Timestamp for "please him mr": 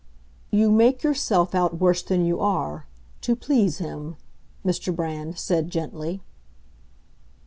3.35-4.95